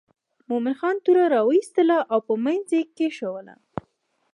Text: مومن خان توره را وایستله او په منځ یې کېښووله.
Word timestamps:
مومن 0.49 0.75
خان 0.79 0.95
توره 1.03 1.25
را 1.33 1.41
وایستله 1.47 1.97
او 2.11 2.19
په 2.27 2.33
منځ 2.45 2.65
یې 2.77 2.81
کېښووله. 2.97 3.55